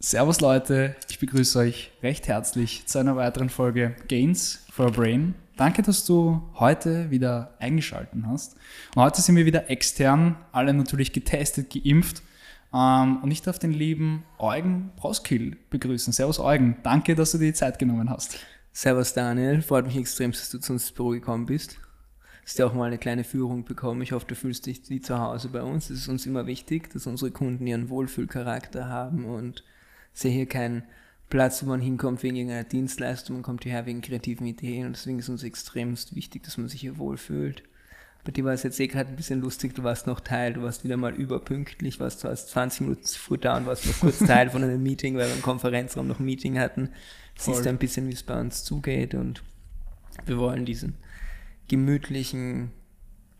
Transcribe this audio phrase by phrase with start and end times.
[0.00, 5.36] Servus Leute, ich begrüße euch recht herzlich zu einer weiteren Folge Gains for a Brain.
[5.56, 8.56] Danke, dass du heute wieder eingeschaltet hast.
[8.96, 12.24] Und heute sind wir wieder extern, alle natürlich getestet, geimpft.
[12.74, 16.12] Ähm, und ich darf den lieben Eugen Broskill begrüßen.
[16.12, 18.40] Servus Eugen, danke, dass du dir die Zeit genommen hast.
[18.78, 21.78] Servus Daniel, freut mich extrem, dass du zu uns ins Büro gekommen bist.
[22.44, 24.02] Hast ja auch mal eine kleine Führung bekommen.
[24.02, 25.88] Ich hoffe, du fühlst dich wie zu Hause bei uns.
[25.88, 29.64] Es ist uns immer wichtig, dass unsere Kunden ihren Wohlfühlcharakter haben und
[30.12, 30.82] sehe hier keinen
[31.30, 35.20] Platz, wo man hinkommt wegen irgendeiner Dienstleistung, man kommt hierher wegen kreativen Ideen und deswegen
[35.20, 37.62] ist uns extremst wichtig, dass man sich hier wohlfühlt.
[38.26, 40.62] Bei dir war es jetzt eh gerade ein bisschen lustig, du warst noch Teil, du
[40.62, 44.00] warst wieder mal überpünktlich, warst zwar erst 20 Minuten zu früh da und warst noch
[44.00, 46.90] kurz Teil von einem Meeting, weil wir im Konferenzraum noch ein Meeting hatten.
[47.38, 49.44] Siehst du ein bisschen, wie es bei uns zugeht und
[50.24, 50.94] wir wollen diesen
[51.68, 52.72] gemütlichen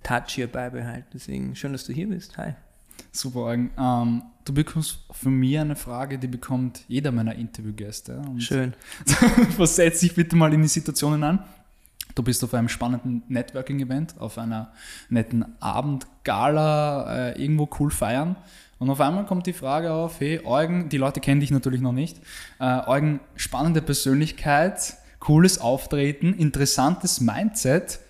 [0.04, 1.08] Touch hier beibehalten.
[1.14, 2.38] Deswegen schön, dass du hier bist.
[2.38, 2.52] Hi.
[3.10, 3.72] Super, Eugen.
[3.76, 8.22] Ähm, du bekommst von mir eine Frage, die bekommt jeder meiner Interviewgäste.
[8.38, 8.74] Schön.
[9.56, 11.44] Versetz dich bitte mal in die Situationen an.
[12.16, 14.72] Du bist auf einem spannenden Networking-Event, auf einer
[15.08, 18.34] netten Abendgala, äh, irgendwo cool feiern.
[18.80, 21.92] Und auf einmal kommt die Frage auf, hey Eugen, die Leute kennen dich natürlich noch
[21.92, 22.18] nicht.
[22.58, 28.00] Äh, Eugen, spannende Persönlichkeit, cooles Auftreten, interessantes Mindset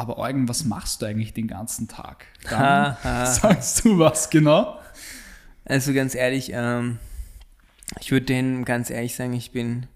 [0.00, 2.24] aber Eugen, was machst du eigentlich den ganzen Tag?
[2.48, 4.78] Dann sagst du was genau?
[5.66, 6.98] Also ganz ehrlich, ähm,
[8.00, 9.88] ich würde denen ganz ehrlich sagen, ich bin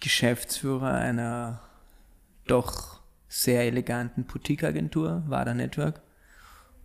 [0.00, 1.60] Geschäftsführer einer
[2.46, 6.00] doch sehr eleganten Boutique-Agentur, Wada Network.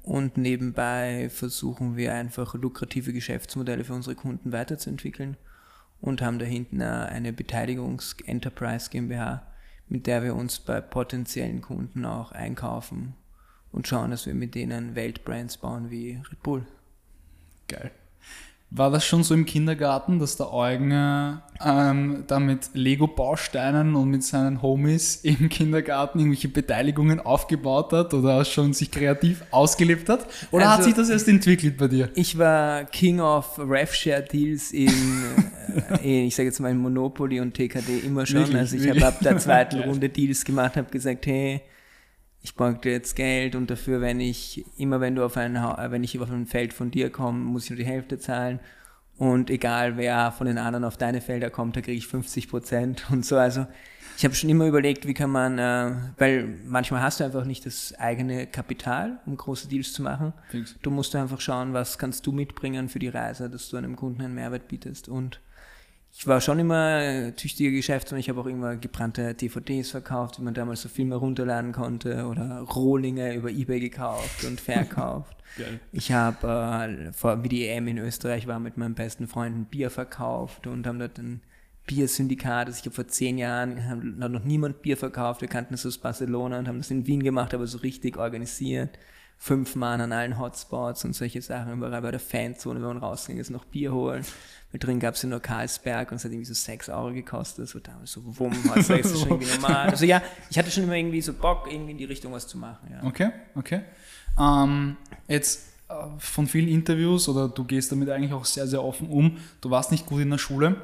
[0.04, 5.38] Und nebenbei versuchen wir einfach lukrative Geschäftsmodelle für unsere Kunden weiterzuentwickeln
[6.00, 9.48] und haben da hinten eine Beteiligungs-Enterprise GmbH,
[9.90, 13.16] mit der wir uns bei potenziellen Kunden auch einkaufen
[13.72, 16.68] und schauen, dass wir mit denen Weltbrands bauen wie Red Bull.
[18.72, 20.92] War das schon so im Kindergarten, dass der Eugen
[21.64, 28.44] ähm, da mit Lego-Bausteinen und mit seinen Homies im Kindergarten irgendwelche Beteiligungen aufgebaut hat oder
[28.44, 30.26] schon sich kreativ ausgelebt hat?
[30.52, 32.10] Oder also, hat sich das erst entwickelt bei dir?
[32.16, 34.92] Ich war King of RevShare-Deals in,
[36.04, 38.40] äh, ich sage jetzt mal in Monopoly und TKD immer schon.
[38.40, 41.62] Wirklich, also ich habe ab der zweiten Runde Deals gemacht, habe gesagt, hey,
[42.46, 46.20] ich bräuchte jetzt Geld und dafür, wenn ich, immer wenn du auf ein, wenn ich
[46.20, 48.60] auf ein Feld von dir komme, muss ich nur die Hälfte zahlen.
[49.18, 53.08] Und egal wer von den anderen auf deine Felder kommt, da kriege ich 50 Prozent
[53.12, 53.36] und so.
[53.36, 53.66] Also
[54.16, 57.66] ich habe schon immer überlegt, wie kann man, äh, weil manchmal hast du einfach nicht
[57.66, 60.32] das eigene Kapital, um große Deals zu machen.
[60.50, 60.76] Fix.
[60.84, 64.22] Du musst einfach schauen, was kannst du mitbringen für die Reise, dass du einem Kunden
[64.22, 65.10] einen Mehrwert bietest.
[65.10, 65.42] Und
[66.18, 68.22] ich war schon immer tüchtiger Geschäftsmann.
[68.22, 72.62] Ich habe auch immer gebrannte DVDs verkauft, wie man damals so Filme runterladen konnte oder
[72.62, 75.36] Rohlinge über Ebay gekauft und verkauft.
[75.92, 79.66] ich habe, äh, vor wie die EM in Österreich war, mit meinem besten Freund ein
[79.66, 81.42] Bier verkauft und haben dort ein
[81.86, 82.68] Biersyndikat.
[82.68, 85.42] Also ich habe vor zehn Jahren hat noch niemand Bier verkauft.
[85.42, 88.98] Wir kannten es aus Barcelona und haben das in Wien gemacht, aber so richtig organisiert.
[89.38, 91.74] Fünf Mann an allen Hotspots und solche Sachen.
[91.74, 94.24] Überall bei der Fanzone, wenn man rausging, ist noch Bier holen.
[94.72, 97.70] Mit drin gab es ja nur Karlsberg und es hat irgendwie so 6 Euro gekostet.
[97.70, 99.90] So damals so, wumm, also ist schon irgendwie normal.
[99.90, 102.58] Also ja, ich hatte schon immer irgendwie so Bock, irgendwie in die Richtung was zu
[102.58, 102.90] machen.
[102.92, 103.04] Ja.
[103.04, 103.82] Okay, okay.
[104.38, 109.08] Ähm, jetzt äh, von vielen Interviews oder du gehst damit eigentlich auch sehr, sehr offen
[109.10, 109.38] um.
[109.62, 110.76] Du warst nicht gut in der Schule.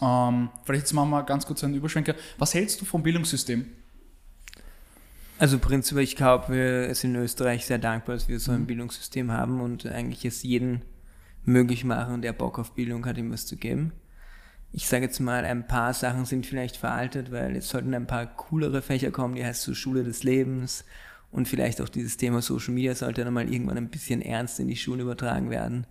[0.00, 2.14] Ähm, vielleicht jetzt machen wir ganz kurz einen Überschwenker.
[2.38, 3.66] Was hältst du vom Bildungssystem?
[5.38, 8.66] Also prinzipiell, ich glaube, wir sind in Österreich sehr dankbar, dass wir so ein mhm.
[8.66, 10.82] Bildungssystem haben und eigentlich es jeden
[11.44, 13.92] möglich machen, der Bock auf Bildung hat, ihm was zu geben.
[14.72, 18.26] Ich sage jetzt mal, ein paar Sachen sind vielleicht veraltet, weil es sollten ein paar
[18.26, 20.84] coolere Fächer kommen, die heißt so Schule des Lebens
[21.32, 24.68] und vielleicht auch dieses Thema Social Media sollte dann mal irgendwann ein bisschen ernst in
[24.68, 25.86] die Schule übertragen werden.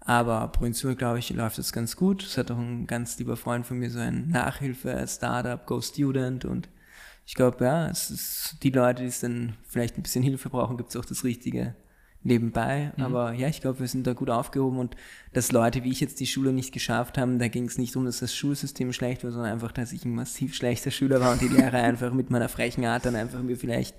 [0.00, 2.22] Aber prinzipiell, glaube ich, läuft das ganz gut.
[2.22, 6.68] Es hat auch ein ganz lieber Freund von mir so ein Nachhilfe-Startup, Go Student und
[7.26, 10.76] ich glaube, ja, es ist die Leute, die es dann vielleicht ein bisschen Hilfe brauchen,
[10.76, 11.76] gibt es auch das richtige
[12.22, 12.92] nebenbei.
[12.96, 13.04] Mhm.
[13.04, 14.96] Aber ja, ich glaube, wir sind da gut aufgehoben und
[15.32, 18.04] dass Leute wie ich jetzt die Schule nicht geschafft haben, da ging es nicht um,
[18.04, 21.40] dass das Schulsystem schlecht war, sondern einfach, dass ich ein massiv schlechter Schüler war und
[21.40, 23.94] die Lehrer einfach mit meiner frechen Art dann einfach mir vielleicht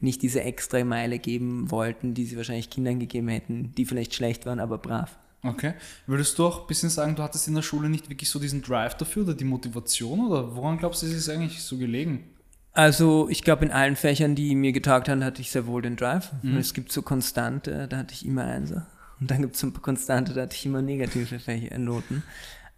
[0.00, 4.46] nicht diese extra Meile geben wollten, die sie wahrscheinlich Kindern gegeben hätten, die vielleicht schlecht
[4.46, 5.16] waren, aber brav.
[5.44, 5.74] Okay.
[6.06, 8.62] Würdest du auch ein bisschen sagen, du hattest in der Schule nicht wirklich so diesen
[8.62, 12.24] Drive dafür oder die Motivation oder woran glaubst du, ist es eigentlich so gelegen?
[12.72, 15.96] Also ich glaube, in allen Fächern, die mir getaugt haben, hatte ich sehr wohl den
[15.96, 16.30] Drive.
[16.42, 16.56] Mhm.
[16.56, 18.86] Es gibt so Konstante, da hatte ich immer Einser.
[19.20, 22.22] Und dann gibt es so Konstante, da hatte ich immer negative Fächer, Noten.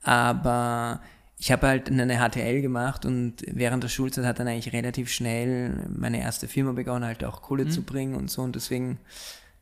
[0.03, 1.01] Aber
[1.39, 5.89] ich habe halt eine HTL gemacht und während der Schulzeit hat dann eigentlich relativ schnell
[5.97, 7.71] meine erste Firma begonnen, halt auch Kohle mhm.
[7.71, 8.43] zu bringen und so.
[8.43, 8.99] Und deswegen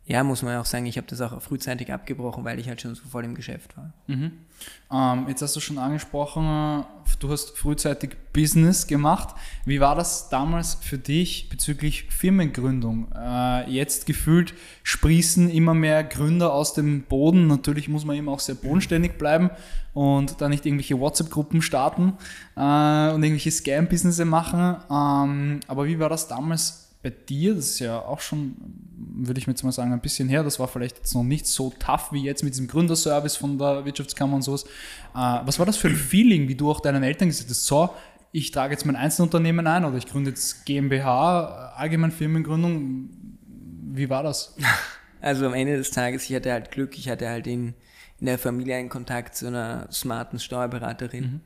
[0.04, 2.94] ja, muss man auch sagen, ich habe das auch frühzeitig abgebrochen, weil ich halt schon
[2.96, 3.92] so voll im Geschäft war.
[4.08, 4.32] Mhm.
[4.92, 6.84] Ähm, jetzt hast du schon angesprochen,
[7.20, 9.34] du hast frühzeitig Business gemacht.
[9.64, 13.12] Wie war das damals für dich bezüglich Firmengründung?
[13.14, 17.46] Äh, jetzt gefühlt sprießen immer mehr Gründer aus dem Boden.
[17.46, 19.50] Natürlich muss man eben auch sehr bodenständig bleiben
[19.94, 22.14] und da nicht irgendwelche WhatsApp-Gruppen starten
[22.56, 24.76] äh, und irgendwelche Scam-Business machen.
[24.90, 28.54] Ähm, aber wie war das damals bei dir, das ist ja auch schon,
[28.96, 31.46] würde ich mir jetzt mal sagen, ein bisschen her, das war vielleicht jetzt noch nicht
[31.46, 34.64] so tough wie jetzt mit diesem Gründerservice von der Wirtschaftskammer und sowas.
[35.14, 37.90] Äh, was war das für ein Feeling, wie du auch deinen Eltern gesagt hast, so,
[38.30, 43.10] ich trage jetzt mein Einzelunternehmen ein oder ich gründe jetzt GmbH, allgemein Firmengründung.
[43.92, 44.56] Wie war das?
[45.24, 47.74] Also am Ende des Tages, ich hatte halt Glück, ich hatte halt in,
[48.18, 51.40] in der Familie einen Kontakt zu einer smarten Steuerberaterin mhm.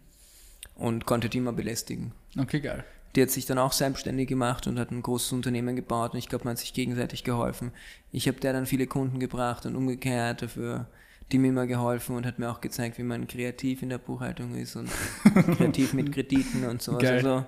[0.77, 2.13] und konnte die immer belästigen.
[2.39, 6.13] Okay, geil die hat sich dann auch selbstständig gemacht und hat ein großes Unternehmen gebaut
[6.13, 7.73] und ich glaube, man hat sich gegenseitig geholfen.
[8.13, 10.87] Ich habe der dann viele Kunden gebracht und umgekehrt dafür
[11.33, 14.55] die mir immer geholfen und hat mir auch gezeigt, wie man kreativ in der Buchhaltung
[14.55, 14.89] ist und
[15.57, 16.99] kreativ mit Krediten und so.
[16.99, 17.15] Geil.
[17.15, 17.45] Also,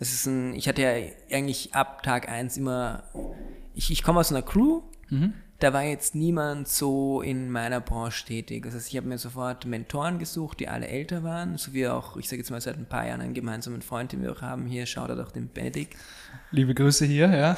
[0.00, 0.90] es ist ein, ich hatte ja
[1.30, 3.04] eigentlich ab Tag 1 immer,
[3.74, 8.26] ich, ich komme aus einer Crew, mhm da war jetzt niemand so in meiner Branche
[8.26, 8.64] tätig.
[8.64, 12.16] Das heißt, ich habe mir sofort Mentoren gesucht, die alle älter waren, so wie auch,
[12.16, 14.66] ich sage jetzt mal seit ein paar Jahren einen gemeinsamen Freund, den wir auch haben
[14.66, 15.96] hier, schaut auch den Benedikt.
[16.50, 17.56] Liebe Grüße hier, ja.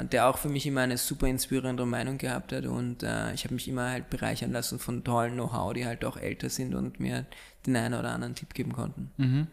[0.00, 3.44] Äh, der auch für mich immer eine super inspirierende Meinung gehabt hat und äh, ich
[3.44, 7.00] habe mich immer halt bereichern lassen von tollen Know-how, die halt auch älter sind und
[7.00, 7.26] mir
[7.66, 9.10] den einen oder anderen Tipp geben konnten.
[9.16, 9.46] Mhm.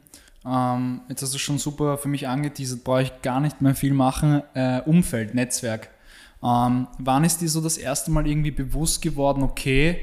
[0.45, 3.93] Ähm, jetzt hast du schon super für mich angeteasert, brauche ich gar nicht mehr viel
[3.93, 4.43] machen.
[4.53, 5.89] Äh, Umfeld, Netzwerk.
[6.43, 9.99] Ähm, wann ist dir so das erste Mal irgendwie bewusst geworden, okay,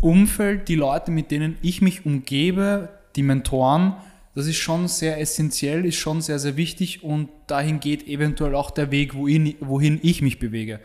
[0.00, 3.94] Umfeld, die Leute, mit denen ich mich umgebe, die Mentoren,
[4.34, 8.70] das ist schon sehr essentiell, ist schon sehr, sehr wichtig und dahin geht eventuell auch
[8.70, 10.80] der Weg, wohin, wohin ich mich bewege.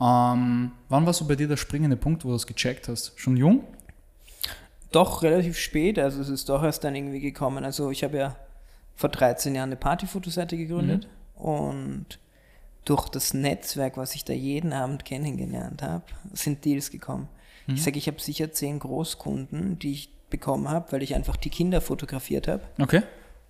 [0.00, 3.12] Ähm, wann war so bei dir der springende Punkt, wo du das gecheckt hast?
[3.16, 3.64] Schon jung?
[4.90, 5.98] Doch, relativ spät.
[5.98, 7.64] Also es ist doch erst dann irgendwie gekommen.
[7.64, 8.36] Also ich habe ja
[8.96, 11.44] vor 13 Jahren eine Partyfotoseite gegründet mhm.
[11.44, 12.18] und
[12.84, 17.28] durch das Netzwerk, was ich da jeden Abend kennengelernt habe, sind Deals gekommen.
[17.66, 17.74] Mhm.
[17.74, 21.50] Ich sage, ich habe sicher zehn Großkunden, die ich bekommen habe, weil ich einfach die
[21.50, 22.62] Kinder fotografiert habe.
[22.80, 23.02] Okay.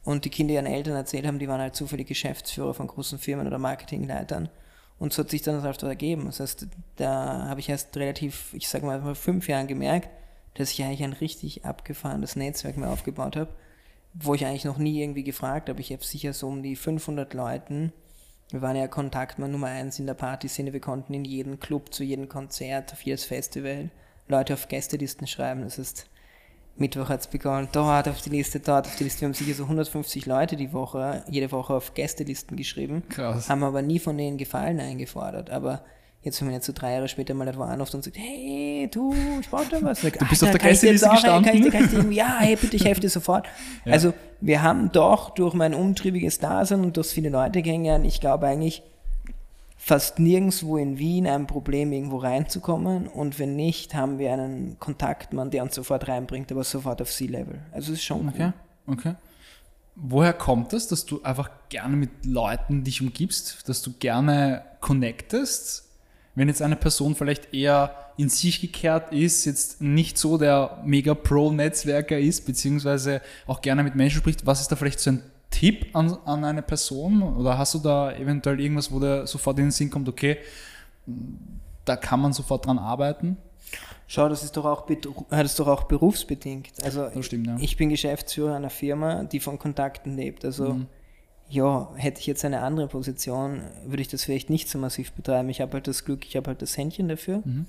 [0.04, 3.46] Und die Kinder ihren Eltern erzählt haben, die waren halt zufällig Geschäftsführer von großen Firmen
[3.46, 4.50] oder Marketingleitern.
[4.98, 6.26] Und so hat sich dann das einfach ergeben.
[6.26, 6.66] Das heißt,
[6.96, 10.10] da habe ich erst relativ, ich sage mal, vor fünf Jahren gemerkt,
[10.54, 13.50] dass ich eigentlich ein richtig abgefahrenes Netzwerk mehr aufgebaut habe,
[14.12, 15.80] wo ich eigentlich noch nie irgendwie gefragt habe.
[15.80, 17.92] Ich habe sicher so um die 500 Leuten,
[18.54, 20.72] wir waren ja Kontaktmann Nummer eins in der Partyszene.
[20.72, 23.90] Wir konnten in jeden Club, zu jedem Konzert, auf jedes Festival
[24.28, 25.62] Leute auf Gästelisten schreiben.
[25.62, 26.08] Das heißt,
[26.76, 29.22] Mittwoch hat es begonnen, dort auf die Liste, dort auf die Liste.
[29.22, 33.02] Wir haben sicher so 150 Leute die Woche, jede Woche auf Gästelisten geschrieben.
[33.08, 33.48] Krass.
[33.48, 35.50] Haben aber nie von denen Gefallen eingefordert.
[35.50, 35.84] Aber
[36.24, 39.14] Jetzt, wenn man jetzt so drei Jahre später mal wo anruft und sagt, hey, du,
[39.40, 40.00] ich brauche da was.
[40.00, 41.44] Sag, du bist auf der Gästeliste gestanden.
[41.44, 43.46] Kann ich, kann ich dir ja, hey, bitte, ich helfe dir sofort.
[43.84, 43.92] Ja.
[43.92, 48.46] Also, wir haben doch durch mein umtriebiges Dasein und durch viele Leute kennengelernt, ich glaube
[48.46, 48.82] eigentlich,
[49.76, 53.06] fast nirgendwo in Wien ein Problem, irgendwo reinzukommen.
[53.06, 57.60] Und wenn nicht, haben wir einen Kontaktmann, der uns sofort reinbringt, aber sofort auf Sea-Level.
[57.70, 58.52] Also es ist schon okay.
[58.86, 58.94] Cool.
[58.94, 59.14] Okay.
[59.94, 65.83] Woher kommt es, dass du einfach gerne mit Leuten dich umgibst, dass du gerne connectest?
[66.34, 71.14] Wenn jetzt eine Person vielleicht eher in sich gekehrt ist, jetzt nicht so der mega
[71.14, 75.94] Pro-Netzwerker ist, beziehungsweise auch gerne mit Menschen spricht, was ist da vielleicht so ein Tipp
[75.94, 77.22] an, an eine Person?
[77.22, 80.38] Oder hast du da eventuell irgendwas, wo der sofort in den Sinn kommt, okay,
[81.84, 83.36] da kann man sofort dran arbeiten?
[84.06, 84.86] Schau, das ist doch auch,
[85.30, 86.68] das ist doch auch berufsbedingt.
[86.84, 87.56] Also stimmt, ja.
[87.58, 90.44] ich bin Geschäftsführer einer Firma, die von Kontakten lebt.
[90.44, 90.86] Also mhm
[91.48, 95.48] ja, hätte ich jetzt eine andere Position, würde ich das vielleicht nicht so massiv betreiben.
[95.50, 97.42] Ich habe halt das Glück, ich habe halt das Händchen dafür.
[97.44, 97.66] Mhm.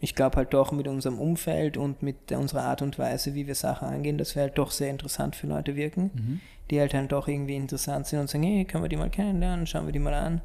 [0.00, 3.54] Ich glaube halt doch mit unserem Umfeld und mit unserer Art und Weise, wie wir
[3.54, 6.40] Sachen angehen, dass wir halt doch sehr interessant für Leute wirken, mhm.
[6.70, 9.66] die halt dann doch irgendwie interessant sind und sagen, hey, können wir die mal kennenlernen,
[9.66, 10.42] schauen wir die mal an.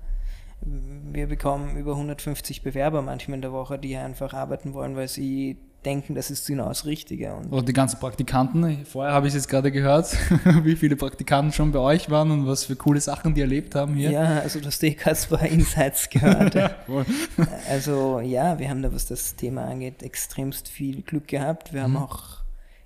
[0.61, 5.57] Wir bekommen über 150 Bewerber manchmal in der Woche, die einfach arbeiten wollen, weil sie
[5.85, 7.33] denken, das ist genau das Richtige.
[7.33, 8.85] Und Oder die ganzen Praktikanten.
[8.85, 10.15] Vorher habe ich es jetzt gerade gehört,
[10.63, 13.95] wie viele Praktikanten schon bei euch waren und was für coole Sachen die erlebt haben
[13.95, 14.11] hier.
[14.11, 16.55] Ja, also das zwar Insights gehört.
[16.55, 16.75] ja,
[17.69, 21.73] also ja, wir haben da, was das Thema angeht, extremst viel Glück gehabt.
[21.73, 21.95] Wir mhm.
[21.95, 22.41] haben auch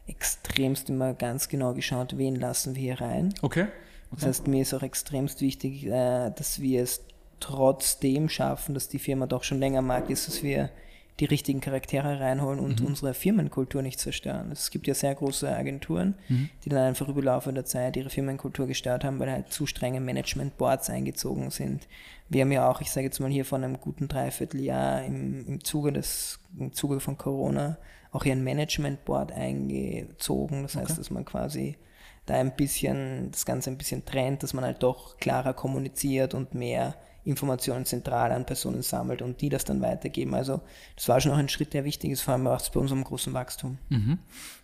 [0.08, 3.34] extremst immer ganz genau geschaut, wen lassen wir hier rein.
[3.42, 3.64] Okay.
[3.64, 3.70] okay.
[4.12, 7.02] Das heißt, mir ist auch extremst wichtig, äh, dass wir es
[7.40, 10.70] trotzdem schaffen, dass die Firma doch schon länger am Markt ist, dass wir
[11.20, 12.88] die richtigen Charaktere reinholen und mhm.
[12.88, 14.52] unsere Firmenkultur nicht zerstören.
[14.52, 16.50] Es gibt ja sehr große Agenturen, mhm.
[16.64, 20.02] die dann einfach über Laufe der Zeit ihre Firmenkultur gestört haben, weil halt zu strenge
[20.02, 21.88] Management-Boards eingezogen sind.
[22.28, 25.64] Wir haben ja auch, ich sage jetzt mal hier von einem guten Dreivierteljahr im, im,
[25.64, 27.78] Zuge des, im Zuge von Corona
[28.12, 30.64] auch hier ein Management-Board eingezogen.
[30.64, 30.98] Das heißt, okay.
[30.98, 31.78] dass man quasi
[32.26, 36.56] da ein bisschen, das Ganze ein bisschen trennt, dass man halt doch klarer kommuniziert und
[36.56, 36.96] mehr
[37.26, 40.34] Informationen zentral an Personen sammelt und die das dann weitergeben.
[40.36, 40.62] Also
[40.96, 43.34] das war schon auch ein Schritt, der wichtig ist, vor allem auch bei unserem großen
[43.34, 43.80] Wachstum.
[43.90, 44.20] Mhm.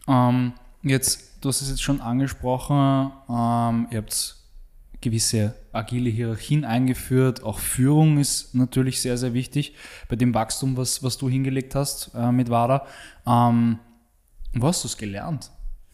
[0.07, 0.53] Ähm,
[0.83, 4.35] jetzt, du hast es jetzt schon angesprochen, ähm, ihr habt
[5.01, 7.43] gewisse agile Hierarchien eingeführt.
[7.43, 9.73] Auch Führung ist natürlich sehr, sehr wichtig
[10.07, 12.85] bei dem Wachstum, was, was du hingelegt hast äh, mit WADA.
[13.25, 13.79] Ähm,
[14.53, 15.49] wo hast du es gelernt?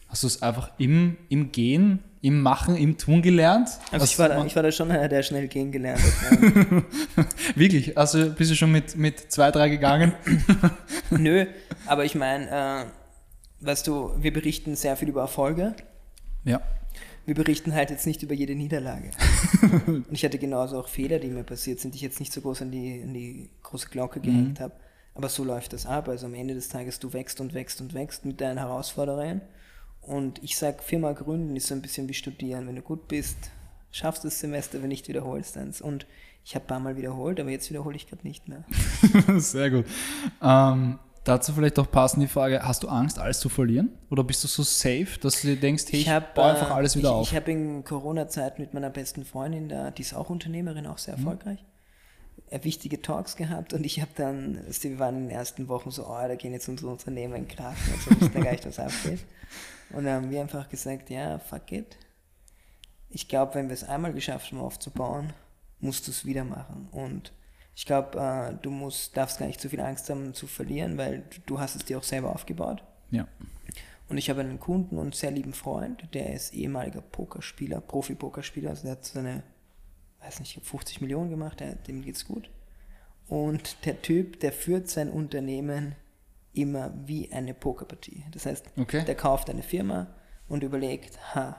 [0.08, 3.68] Hast du es einfach im, im Gehen im Machen, im Tun gelernt?
[3.92, 6.38] Also ich war, da, ich war da schon einer, der schnell gehen gelernt hat.
[7.54, 7.96] Wirklich?
[7.96, 10.12] Also bist du schon mit, mit zwei, drei gegangen?
[11.10, 11.46] Nö,
[11.86, 15.74] aber ich meine, äh, weißt du, wir berichten sehr viel über Erfolge.
[16.44, 16.60] Ja.
[17.26, 19.10] Wir berichten halt jetzt nicht über jede Niederlage.
[19.86, 22.40] Und ich hatte genauso auch Fehler, die mir passiert sind, die ich jetzt nicht so
[22.40, 24.64] groß an die, an die große Glocke gehängt mhm.
[24.64, 24.74] habe.
[25.14, 26.08] Aber so läuft das ab.
[26.08, 29.42] Also am Ende des Tages, du wächst und wächst und wächst mit deinen Herausforderungen.
[30.08, 32.66] Und ich sage, Firma gründen ist so ein bisschen wie studieren.
[32.66, 33.36] Wenn du gut bist,
[33.90, 36.06] schaffst du das Semester, wenn nicht, wiederholst du Und
[36.44, 38.64] ich habe ein paar Mal wiederholt, aber jetzt wiederhole ich gerade nicht mehr.
[39.38, 39.84] Sehr gut.
[40.42, 43.90] Ähm, dazu vielleicht auch passend die Frage, hast du Angst, alles zu verlieren?
[44.08, 46.70] Oder bist du so safe, dass du dir denkst, hey, ich, ich hab, baue einfach
[46.70, 47.28] alles wieder ich, auf?
[47.28, 51.18] Ich habe in Corona-Zeit mit meiner besten Freundin, da, die ist auch Unternehmerin, auch sehr
[51.18, 51.26] mhm.
[51.26, 51.64] erfolgreich,
[52.48, 56.06] äh, wichtige Talks gehabt und ich habe dann, wir waren in den ersten Wochen so,
[56.06, 58.78] oh, da gehen jetzt unsere Unternehmen in Krachen und so, wussten ja gar nicht, was
[58.78, 59.20] abgeht.
[59.90, 61.96] Und dann haben wir einfach gesagt, ja, fuck it.
[63.10, 65.32] Ich glaube, wenn wir es einmal geschafft haben aufzubauen,
[65.80, 66.88] musst du es wieder machen.
[66.92, 67.32] Und
[67.74, 71.24] ich glaube, äh, du musst, darfst gar nicht zu viel Angst haben zu verlieren, weil
[71.46, 72.82] du hast es dir auch selber aufgebaut.
[73.10, 73.26] Ja.
[74.08, 78.84] Und ich habe einen Kunden und sehr lieben Freund, der ist ehemaliger Pokerspieler, Profi-Pokerspieler, also
[78.84, 79.42] der hat seine,
[80.20, 82.50] weiß nicht, 50 Millionen gemacht, der, dem geht's gut.
[83.28, 85.94] Und der Typ, der führt sein Unternehmen
[86.60, 88.24] immer wie eine Pokerpartie.
[88.32, 89.04] Das heißt, okay.
[89.04, 90.08] der kauft eine Firma
[90.48, 91.56] und überlegt, ha,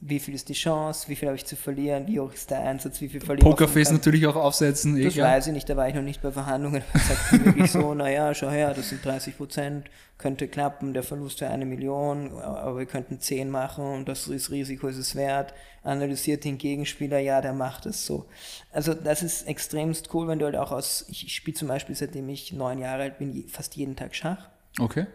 [0.00, 2.60] wie viel ist die Chance, wie viel habe ich zu verlieren, wie hoch ist der
[2.60, 3.50] Einsatz, wie viel verliere ich.
[3.50, 5.02] Pokerface natürlich auch aufsetzen.
[5.02, 5.30] Das egal.
[5.30, 6.82] weiß ich nicht, da war ich noch nicht bei Verhandlungen.
[6.92, 9.86] Man sagt wirklich so, naja, schau her, das sind 30 Prozent,
[10.18, 14.88] könnte klappen, der Verlust wäre eine Million, aber wir könnten 10 machen und das Risiko
[14.88, 15.54] ist es wert.
[15.82, 18.26] Analysiert den Gegenspieler, ja, der macht es so.
[18.72, 22.28] Also das ist extremst cool, wenn du halt auch aus, ich spiele zum Beispiel, seitdem
[22.28, 24.50] ich neun Jahre alt bin, fast jeden Tag Schach.
[24.78, 25.06] Okay.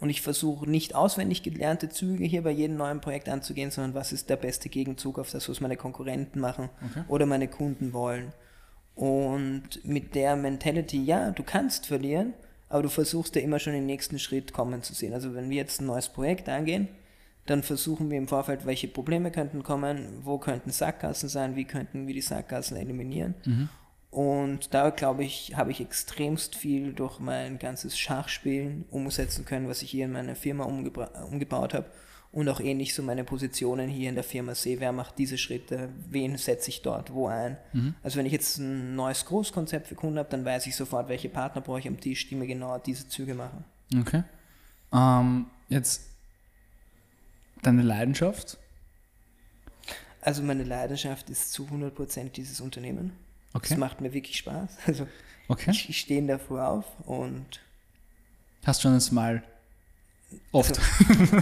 [0.00, 4.12] Und ich versuche nicht auswendig gelernte Züge hier bei jedem neuen Projekt anzugehen, sondern was
[4.12, 7.02] ist der beste Gegenzug auf das, was meine Konkurrenten machen okay.
[7.08, 8.32] oder meine Kunden wollen.
[8.94, 12.34] Und mit der Mentality, ja, du kannst verlieren,
[12.68, 15.14] aber du versuchst ja immer schon den nächsten Schritt kommen zu sehen.
[15.14, 16.88] Also wenn wir jetzt ein neues Projekt angehen,
[17.46, 22.06] dann versuchen wir im Vorfeld, welche Probleme könnten kommen, wo könnten Sackgassen sein, wie könnten
[22.06, 23.34] wir die Sackgassen eliminieren.
[23.44, 23.68] Mhm.
[24.10, 29.82] Und da, glaube ich, habe ich extremst viel durch mein ganzes Schachspielen umsetzen können, was
[29.82, 31.86] ich hier in meiner Firma umgebaut habe.
[32.30, 35.88] Und auch ähnlich so meine Positionen hier in der Firma sehe, wer macht diese Schritte,
[36.10, 37.56] wen setze ich dort wo ein.
[37.72, 37.94] Mhm.
[38.02, 41.30] Also wenn ich jetzt ein neues Großkonzept für Kunden habe, dann weiß ich sofort, welche
[41.30, 43.64] Partner brauche ich am Tisch, die mir genau diese Züge machen.
[43.98, 44.24] Okay.
[44.92, 46.02] Ähm, jetzt
[47.62, 48.58] deine Leidenschaft?
[50.20, 53.12] Also meine Leidenschaft ist zu 100% dieses Unternehmen.
[53.54, 53.68] Okay.
[53.70, 54.78] Das macht mir wirklich Spaß.
[54.86, 55.06] Also
[55.48, 55.70] okay.
[55.70, 57.60] ich, ich stehe davor auf und.
[58.64, 59.42] Hast schon ein Smile?
[60.52, 60.78] Oft.
[61.08, 61.38] Also,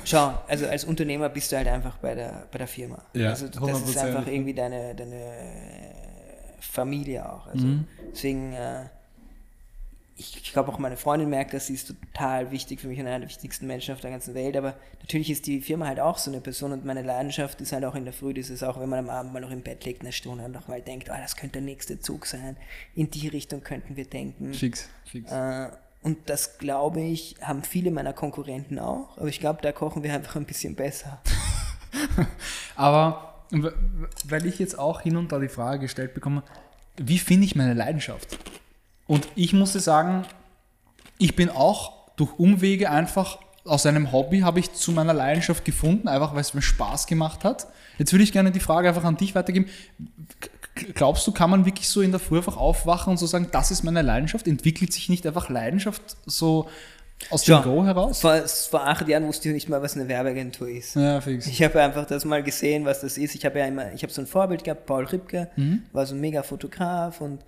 [0.04, 3.02] schau, also als Unternehmer bist du halt einfach bei der, bei der Firma.
[3.12, 3.84] Ja, also das 100%.
[3.84, 5.94] ist einfach irgendwie deine, deine
[6.60, 7.46] Familie auch.
[7.48, 7.86] Also mhm.
[8.12, 8.84] deswegen äh,
[10.20, 13.06] ich, ich glaube auch meine Freundin merkt, dass sie ist total wichtig für mich und
[13.06, 14.56] einer der wichtigsten Menschen auf der ganzen Welt.
[14.56, 17.84] Aber natürlich ist die Firma halt auch so eine Person und meine Leidenschaft ist halt
[17.84, 19.84] auch in der Früh, das ist auch, wenn man am Abend mal noch im Bett
[19.84, 22.56] liegt, eine Stunde und noch mal denkt, oh, das könnte der nächste Zug sein.
[22.94, 24.52] In die Richtung könnten wir denken.
[24.52, 25.32] Fix, fix.
[25.32, 25.70] Äh,
[26.02, 29.16] und das glaube ich, haben viele meiner Konkurrenten auch.
[29.16, 31.20] Aber ich glaube, da kochen wir einfach ein bisschen besser.
[32.76, 33.26] aber
[34.24, 36.42] weil ich jetzt auch hin und da die Frage gestellt bekomme,
[36.96, 38.38] wie finde ich meine Leidenschaft?
[39.10, 40.24] Und ich musste sagen,
[41.18, 46.06] ich bin auch durch Umwege einfach aus einem Hobby habe ich zu meiner Leidenschaft gefunden,
[46.06, 47.66] einfach weil es mir Spaß gemacht hat.
[47.98, 49.66] Jetzt würde ich gerne die Frage einfach an dich weitergeben.
[50.94, 53.72] Glaubst du, kann man wirklich so in der Früh einfach aufwachen und so sagen, das
[53.72, 54.46] ist meine Leidenschaft?
[54.46, 56.68] Entwickelt sich nicht einfach Leidenschaft so
[57.30, 58.20] aus dem Go heraus?
[58.20, 60.94] Vor, vor acht Jahren wusste ich nicht mal, was eine Werbeagentur ist.
[60.94, 61.48] Ja, fix.
[61.48, 63.34] Ich habe einfach das mal gesehen, was das ist.
[63.34, 65.82] Ich habe ja immer, ich habe so ein Vorbild gehabt, Paul Ripke, mhm.
[65.92, 67.40] war so ein mega Fotograf und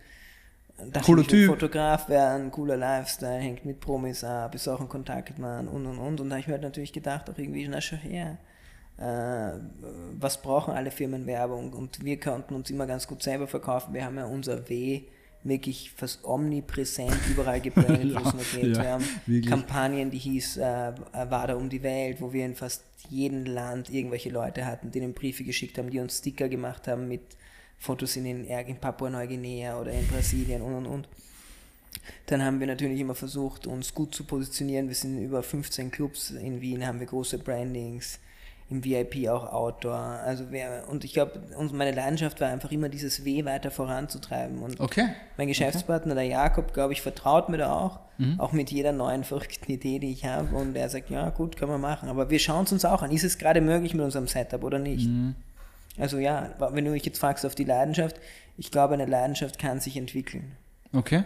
[0.78, 1.50] dachte Cooler ich, Typ.
[1.50, 6.20] Fotograf werden, cooler Lifestyle, hängt mit Promis ab, ist auch ein Kontaktmann und und und.
[6.20, 8.38] Und da habe ich mir halt natürlich gedacht, auch irgendwie, na schau her,
[8.98, 9.58] äh,
[10.18, 11.72] was brauchen alle Firmen Werbung?
[11.72, 13.94] Und wir konnten uns immer ganz gut selber verkaufen.
[13.94, 15.02] Wir haben ja unser W
[15.44, 18.76] wirklich fast omnipräsent überall gebrandet, wo es nur geht.
[18.76, 19.50] ja, wir haben wirklich.
[19.50, 20.92] Kampagnen, die hieß äh,
[21.28, 25.44] Wada um die Welt, wo wir in fast jedem Land irgendwelche Leute hatten, denen Briefe
[25.44, 27.22] geschickt haben, die uns Sticker gemacht haben mit
[27.82, 31.08] Fotos in, den, in Papua-Neuguinea oder in Brasilien und und und.
[32.26, 34.86] Dann haben wir natürlich immer versucht, uns gut zu positionieren.
[34.88, 38.20] Wir sind in über 15 Clubs in Wien, haben wir große Brandings,
[38.70, 39.96] im VIP auch Outdoor.
[39.96, 41.40] Also wir, und ich glaube,
[41.72, 44.58] meine Leidenschaft war einfach immer dieses W weiter voranzutreiben.
[44.62, 45.08] Und Okay.
[45.36, 48.38] mein Geschäftspartner, der Jakob, glaube ich, vertraut mir da auch, Mhm.
[48.38, 50.54] auch mit jeder neuen verrückten Idee, die ich habe.
[50.54, 52.08] Und er sagt, ja gut, können wir machen.
[52.08, 53.10] Aber wir schauen es uns auch an.
[53.10, 55.08] Ist es gerade möglich mit unserem Setup oder nicht?
[55.08, 55.34] Mhm.
[55.98, 58.16] Also ja, wenn du mich jetzt fragst auf die Leidenschaft,
[58.56, 60.52] ich glaube, eine Leidenschaft kann sich entwickeln.
[60.92, 61.24] Okay.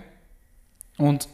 [0.97, 1.29] Und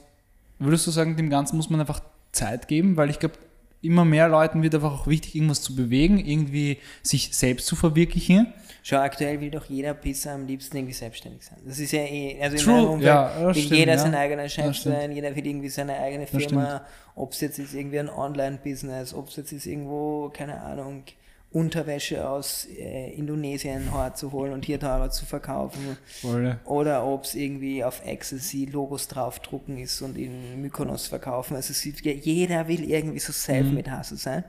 [0.58, 2.00] würdest du sagen, dem Ganzen muss man einfach
[2.32, 2.96] Zeit geben?
[2.96, 3.34] Weil ich glaube,
[3.82, 8.52] immer mehr Leuten wird einfach auch wichtig, irgendwas zu bewegen, irgendwie sich selbst zu verwirklichen.
[8.84, 11.58] Schau, aktuell will doch jeder Pisser am liebsten irgendwie selbstständig sein.
[11.64, 13.98] Das ist ja eh, also in True, meinem Umfeld ja, will stimmt, jeder ja.
[13.98, 16.84] sein eigener Chef sein, jeder will irgendwie seine eigene Firma,
[17.14, 21.04] ob es jetzt ist irgendwie ein Online-Business, ob es jetzt ist irgendwo, keine Ahnung,
[21.52, 25.96] Unterwäsche aus äh, Indonesien herzuholen und hier teurer zu verkaufen.
[26.20, 26.58] Voll.
[26.64, 31.54] Oder ob es irgendwie auf Ecstasy Logos draufdrucken ist und in Mykonos verkaufen.
[31.56, 34.44] Also ja, jeder will irgendwie so self-made Hustle sein.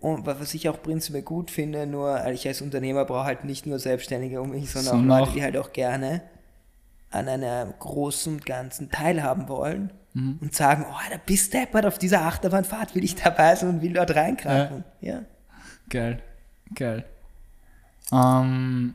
[0.00, 3.66] Und wa- was ich auch prinzipiell gut finde, nur ich als Unternehmer brauche halt nicht
[3.66, 6.22] nur Selbstständige um mich, sondern Sondern auch Leute, die halt auch gerne
[7.10, 10.38] an einer großen und Ganzen teilhaben wollen Mhm.
[10.40, 13.92] und sagen, oh, da bist deppert, auf dieser Achterbahnfahrt will ich dabei sein und will
[13.92, 14.84] dort reinkrachen.
[15.00, 15.22] Ja.
[15.90, 16.22] Geil.
[16.74, 17.04] Geil.
[18.12, 18.94] Ähm,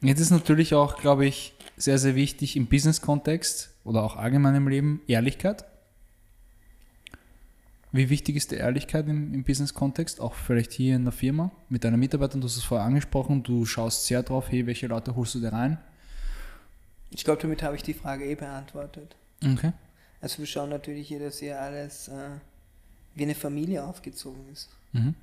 [0.00, 4.68] jetzt ist natürlich auch, glaube ich, sehr, sehr wichtig im Business-Kontext oder auch allgemein im
[4.68, 5.64] Leben Ehrlichkeit.
[7.92, 11.82] Wie wichtig ist die Ehrlichkeit im, im Business-Kontext, auch vielleicht hier in der Firma mit
[11.82, 12.40] deinen Mitarbeitern?
[12.40, 15.48] Du hast es vorher angesprochen, du schaust sehr drauf, hey, welche Leute holst du da
[15.48, 15.78] rein?
[17.10, 19.16] Ich glaube, damit habe ich die Frage eh beantwortet.
[19.44, 19.72] Okay.
[20.20, 22.30] Also wir schauen natürlich hier, dass hier alles äh,
[23.14, 24.68] wie eine Familie aufgezogen ist.
[24.92, 25.14] Mhm.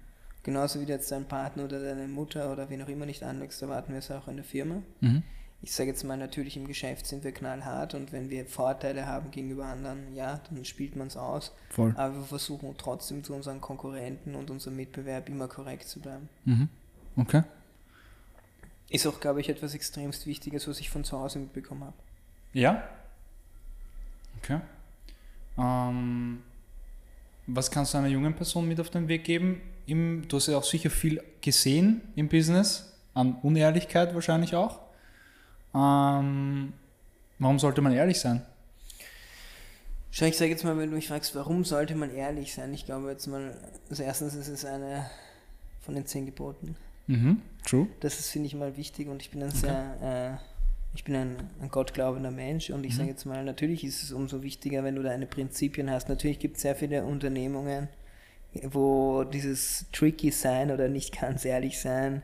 [0.48, 3.62] Genauso wie du jetzt deinen Partner oder deine Mutter oder wen auch immer nicht anlegst,
[3.62, 4.82] erwarten wir es auch in der Firma.
[5.02, 5.22] Mhm.
[5.62, 9.30] Ich sage jetzt mal, natürlich im Geschäft sind wir knallhart und wenn wir Vorteile haben
[9.30, 11.54] gegenüber anderen, ja, dann spielt man es aus.
[11.70, 11.94] Voll.
[11.98, 16.30] Aber wir versuchen trotzdem zu unseren Konkurrenten und unserem Mitbewerb immer korrekt zu bleiben.
[16.46, 16.70] Mhm.
[17.18, 17.44] Okay.
[18.90, 21.98] Ist auch, glaube ich, etwas extremst Wichtiges, was ich von zu Hause mitbekommen habe.
[22.54, 22.88] Ja.
[24.42, 24.62] Okay.
[25.58, 26.42] Ähm,
[27.48, 29.62] was kannst du einer jungen Person mit auf den Weg geben?
[29.88, 34.80] Im, du hast ja auch sicher viel gesehen im Business, an Unehrlichkeit wahrscheinlich auch.
[35.74, 36.74] Ähm,
[37.40, 38.44] warum sollte man ehrlich sein?
[40.12, 42.74] Ich sage jetzt mal, wenn du mich fragst, warum sollte man ehrlich sein?
[42.74, 43.56] Ich glaube jetzt mal,
[43.90, 45.06] also erstens ist es eine
[45.82, 46.76] von den zehn Geboten.
[47.08, 47.42] Mhm.
[47.66, 47.88] True.
[48.00, 51.38] Das ist, finde ich, mal wichtig und ich bin ein sehr, äh, ich bin ein,
[51.62, 52.98] ein gottglaubender Mensch und ich Mhm.
[52.98, 56.10] sage jetzt mal, natürlich ist es umso wichtiger, wenn du deine Prinzipien hast.
[56.10, 57.88] Natürlich gibt es sehr viele Unternehmungen,
[58.70, 62.22] wo dieses tricky sein oder nicht ganz ehrlich sein,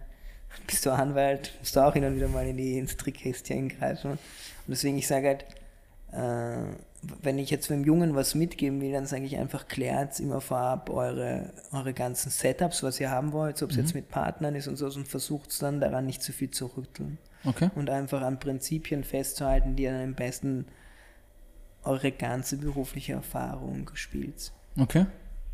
[0.67, 4.11] bist du Anwalt, musst du auch hin und wieder mal in die, ins Trickkästchen greifen.
[4.11, 4.19] Und
[4.67, 5.45] deswegen, ich sage halt,
[6.11, 6.75] äh,
[7.21, 10.89] wenn ich jetzt einem Jungen was mitgeben will, dann sage ich einfach, klärt immer vorab
[10.89, 14.77] eure, eure ganzen Setups, was ihr haben wollt, ob es jetzt mit Partnern ist und
[14.77, 17.17] so, und versucht es dann daran nicht zu viel zu rütteln.
[17.43, 17.69] Okay.
[17.75, 20.65] Und einfach an Prinzipien festzuhalten, die dann am besten
[21.83, 24.53] eure ganze berufliche Erfahrung spielt.
[24.79, 25.05] Okay.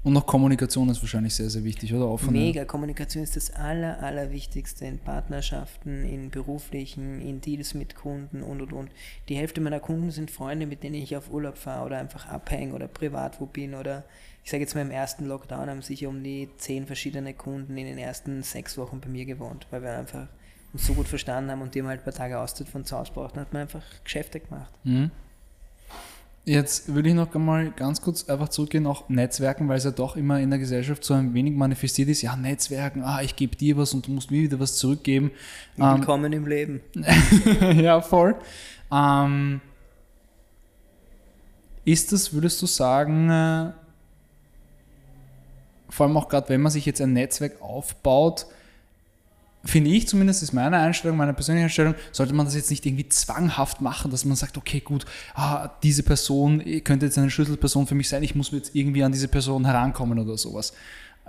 [0.01, 2.05] Und noch Kommunikation ist wahrscheinlich sehr, sehr wichtig, oder?
[2.05, 8.41] Offene- Mega, Kommunikation ist das aller, allerwichtigste in Partnerschaften, in beruflichen, in Deals mit Kunden
[8.41, 8.91] und und und.
[9.27, 12.73] Die Hälfte meiner Kunden sind Freunde, mit denen ich auf Urlaub fahre oder einfach abhänge
[12.75, 14.05] oder privat wo bin oder
[14.45, 17.85] ich sage jetzt mal im ersten Lockdown haben sicher um die zehn verschiedene Kunden in
[17.85, 20.27] den ersten sechs Wochen bei mir gewohnt, weil wir einfach
[20.71, 22.97] uns so gut verstanden haben und die haben halt ein paar Tage Auszeit von zu
[22.97, 24.71] Hause brauchten, hat man einfach Geschäfte gemacht.
[24.85, 25.11] Mhm.
[26.49, 30.15] Jetzt würde ich noch einmal ganz kurz einfach zurückgehen auf Netzwerken, weil es ja doch
[30.15, 32.23] immer in der Gesellschaft so ein wenig manifestiert ist.
[32.23, 35.29] Ja, Netzwerken, ah, ich gebe dir was und du musst mir wieder was zurückgeben.
[35.77, 36.81] Ähm, Willkommen im Leben.
[37.75, 38.35] ja, voll.
[38.91, 39.61] Ähm,
[41.85, 43.71] ist das, würdest du sagen, äh,
[45.87, 48.47] vor allem auch gerade, wenn man sich jetzt ein Netzwerk aufbaut,
[49.65, 53.09] finde ich zumindest, ist meine Einstellung, meine persönliche Einstellung, sollte man das jetzt nicht irgendwie
[53.09, 57.95] zwanghaft machen, dass man sagt, okay, gut, ah, diese Person könnte jetzt eine Schlüsselperson für
[57.95, 60.73] mich sein, ich muss jetzt irgendwie an diese Person herankommen oder sowas.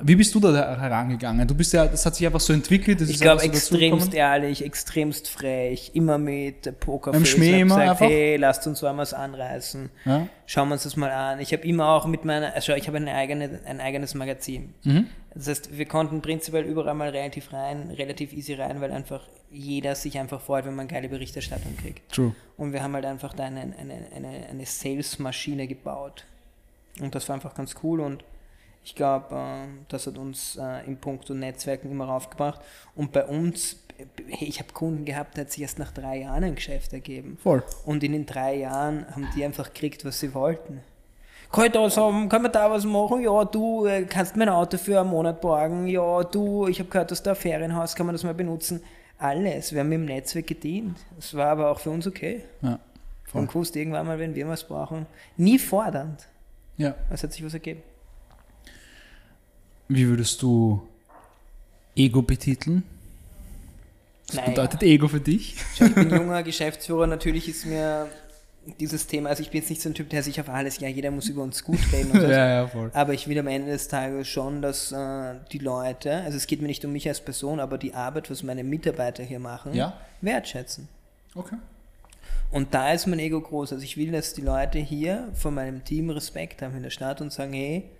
[0.02, 1.46] Wie bist du da herangegangen?
[1.46, 3.00] Du bist ja, das hat sich einfach so entwickelt.
[3.00, 7.20] ich glaube, extremst ehrlich, extremst frech, immer mit Pokerface.
[7.20, 8.06] Im Schmäh immer gesagt, einfach?
[8.06, 9.90] hey, lasst uns was anreißen.
[10.04, 10.26] Ja?
[10.46, 11.40] Schauen wir uns das mal an.
[11.40, 14.74] Ich habe immer auch mit meiner, also ich habe eigene, ein eigenes Magazin.
[14.84, 15.06] Mhm.
[15.34, 19.94] Das heißt, wir konnten prinzipiell überall mal relativ rein, relativ easy rein, weil einfach jeder
[19.94, 22.12] sich einfach freut, wenn man geile Berichterstattung kriegt.
[22.12, 22.34] True.
[22.56, 26.24] Und wir haben halt einfach da eine, eine, eine, eine Sales-Maschine gebaut.
[27.00, 28.24] Und das war einfach ganz cool und
[28.82, 32.60] ich glaube, äh, das hat uns äh, im Punkt Netzwerken immer raufgebracht.
[32.94, 33.76] Und bei uns,
[34.40, 37.38] ich habe Kunden gehabt, der hat sich erst nach drei Jahren ein Geschäft ergeben.
[37.42, 37.62] Voll.
[37.84, 40.80] Und in den drei Jahren haben die einfach gekriegt, was sie wollten.
[41.52, 43.22] Kann ich da sagen, kann man da was machen?
[43.22, 45.86] Ja, du äh, kannst mein Auto für einen Monat borgen.
[45.88, 48.82] Ja, du, ich habe gehört, dass da ein Ferienhaus, kann man das mal benutzen.
[49.18, 50.96] Alles, wir haben im Netzwerk gedient.
[51.16, 52.44] Das war aber auch für uns okay.
[52.62, 52.78] Ja,
[53.24, 53.42] voll.
[53.42, 56.26] Und gewusst, irgendwann mal, wenn wir was brauchen, nie fordernd.
[56.78, 56.94] Ja.
[57.10, 57.82] Es hat sich was ergeben.
[59.90, 60.80] Wie würdest du
[61.96, 62.84] Ego betiteln?
[64.28, 64.50] Was naja.
[64.50, 65.56] bedeutet Ego für dich?
[65.74, 68.06] Ich bin junger Geschäftsführer, natürlich ist mir
[68.78, 70.86] dieses Thema, also ich bin jetzt nicht so ein Typ, der sich auf alles, ja,
[70.86, 72.12] jeder muss über uns gut reden.
[72.22, 72.92] ja, ja, voll.
[72.94, 76.60] Aber ich will am Ende des Tages schon, dass äh, die Leute, also es geht
[76.60, 79.98] mir nicht um mich als Person, aber die Arbeit, was meine Mitarbeiter hier machen, ja?
[80.20, 80.86] wertschätzen.
[81.34, 81.56] Okay.
[82.52, 83.72] Und da ist mein Ego groß.
[83.72, 87.20] Also ich will, dass die Leute hier von meinem Team Respekt haben in der Stadt
[87.20, 87.90] und sagen, hey,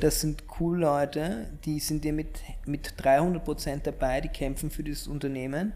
[0.00, 5.06] das sind cool Leute, die sind dir mit, mit 300% dabei, die kämpfen für dieses
[5.06, 5.72] Unternehmen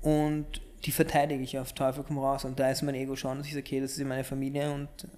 [0.00, 2.44] und die verteidige ich auf Teufel komm raus.
[2.44, 4.88] Und da ist mein Ego schon, dass ich sage, okay, das ist meine Familie und
[5.04, 5.08] äh,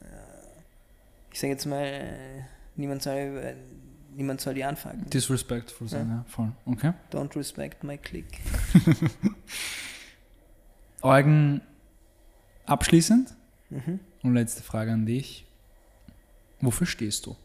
[1.33, 2.43] ich sage jetzt mal, äh,
[2.77, 3.57] niemand soll,
[4.15, 5.09] niemand soll die anfangen.
[5.11, 6.15] Disrespectful sein, ja.
[6.17, 6.53] ja, voll.
[6.67, 6.93] Okay.
[7.13, 8.27] Don't respect my click.
[11.03, 11.61] Eugen,
[12.65, 13.35] abschließend
[13.71, 14.01] mhm.
[14.23, 15.47] und letzte Frage an dich.
[16.61, 17.37] Wofür stehst du?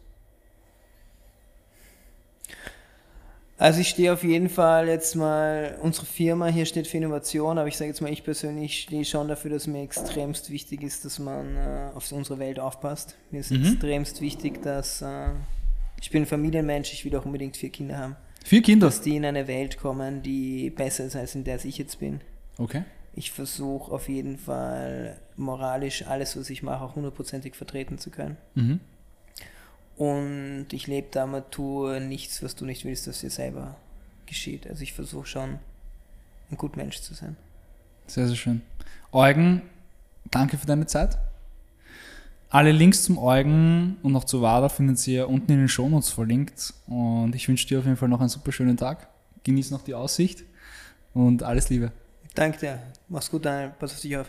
[3.62, 7.68] Also ich stehe auf jeden Fall jetzt mal, unsere Firma hier steht für Innovation, aber
[7.68, 11.20] ich sage jetzt mal, ich persönlich stehe schon dafür, dass mir extremst wichtig ist, dass
[11.20, 13.14] man äh, auf unsere Welt aufpasst.
[13.30, 13.64] Mir ist mhm.
[13.64, 15.28] extremst wichtig, dass äh,
[16.00, 18.16] ich bin ein Familienmensch, ich will auch unbedingt vier Kinder haben.
[18.44, 18.88] Vier Kinder?
[18.88, 22.20] Dass die in eine Welt kommen, die besser ist, als in der ich jetzt bin.
[22.58, 22.82] Okay.
[23.14, 28.38] Ich versuche auf jeden Fall moralisch alles, was ich mache, auch hundertprozentig vertreten zu können.
[28.56, 28.80] Mhm.
[30.02, 33.76] Und ich lebe damit, tue nichts, was du nicht willst, dass dir selber
[34.26, 34.66] geschieht.
[34.66, 35.60] Also ich versuche schon,
[36.50, 37.36] ein guter Mensch zu sein.
[38.08, 38.62] Sehr, sehr schön.
[39.12, 39.62] Eugen,
[40.28, 41.18] danke für deine Zeit.
[42.50, 46.08] Alle Links zum Eugen und noch zu WADA finden Sie ja unten in den Shownotes
[46.08, 46.74] verlinkt.
[46.88, 49.06] Und ich wünsche dir auf jeden Fall noch einen super schönen Tag.
[49.44, 50.42] Genieß noch die Aussicht
[51.14, 51.92] und alles Liebe.
[52.34, 52.82] Danke dir.
[53.08, 53.72] Mach's gut, Daniel.
[53.78, 54.28] Pass auf dich auf.